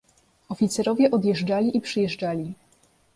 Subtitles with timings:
[0.49, 2.53] "Oficerowie odjeżdżali i przyjeżdżali."